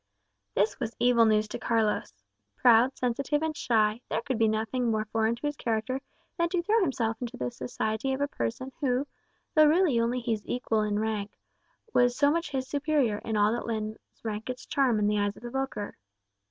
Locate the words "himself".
6.81-7.17